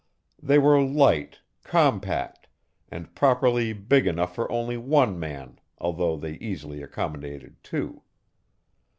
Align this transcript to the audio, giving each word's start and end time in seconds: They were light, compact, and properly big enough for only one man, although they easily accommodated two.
They 0.41 0.57
were 0.57 0.81
light, 0.81 1.41
compact, 1.63 2.47
and 2.89 3.13
properly 3.13 3.71
big 3.71 4.07
enough 4.07 4.33
for 4.33 4.51
only 4.51 4.75
one 4.75 5.19
man, 5.19 5.59
although 5.77 6.17
they 6.17 6.37
easily 6.39 6.81
accommodated 6.81 7.57
two. 7.61 8.01